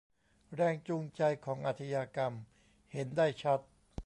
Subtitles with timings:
[0.55, 2.33] แรงจูงใจของอาชญากรรม
[2.93, 3.59] เห็นได้ชัด